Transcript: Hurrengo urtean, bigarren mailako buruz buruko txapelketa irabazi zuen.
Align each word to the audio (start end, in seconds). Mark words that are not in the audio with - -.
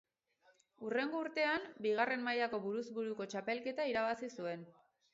Hurrengo 0.85 1.19
urtean, 1.25 1.69
bigarren 1.87 2.25
mailako 2.31 2.63
buruz 2.65 2.87
buruko 2.99 3.31
txapelketa 3.37 3.91
irabazi 3.95 4.35
zuen. 4.39 4.71